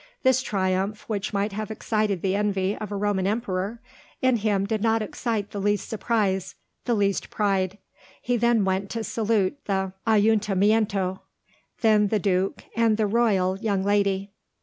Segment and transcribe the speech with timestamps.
[0.23, 3.79] This triumph, which might have excited the envy of a Roman emperor,
[4.19, 7.77] in him did not excite the least surprise the least pride.
[8.19, 11.19] He then went to salute the ayuntamiento;
[11.81, 14.31] then the Duke and the "royal" young lady.